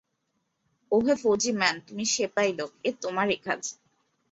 ওহে 0.91 1.13
ফৌজি-ম্যান, 1.15 1.75
তুমি 1.87 2.03
সেপাই 2.05 2.49
লোক, 2.59 2.71
এ 2.83 2.89
তোমারি 3.01 3.35
কাজ। 3.45 3.61